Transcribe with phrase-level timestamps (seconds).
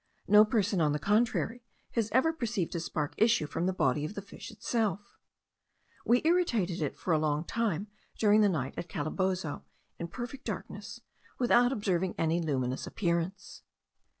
[0.27, 4.15] No person, on the contrary, has ever perceived a spark issue from the body of
[4.15, 5.19] the fish itself.
[6.03, 7.85] We irritated it for a long time
[8.17, 9.61] during the night, at Calabozo,
[9.99, 11.01] in perfect darkness,
[11.37, 13.61] without observing any luminous appearance.